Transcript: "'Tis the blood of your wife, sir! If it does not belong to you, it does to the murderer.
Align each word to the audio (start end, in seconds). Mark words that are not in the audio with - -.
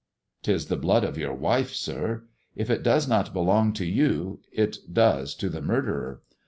"'Tis 0.41 0.65
the 0.65 0.75
blood 0.77 1.03
of 1.03 1.15
your 1.15 1.31
wife, 1.35 1.73
sir! 1.75 2.25
If 2.55 2.71
it 2.71 2.81
does 2.81 3.07
not 3.07 3.33
belong 3.33 3.71
to 3.73 3.85
you, 3.85 4.39
it 4.51 4.79
does 4.91 5.35
to 5.35 5.47
the 5.47 5.61
murderer. 5.61 6.23